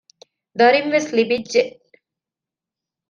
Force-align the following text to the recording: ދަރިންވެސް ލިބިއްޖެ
ދަރިންވެސް 0.57 1.09
ލިބިއްޖެ 1.17 1.63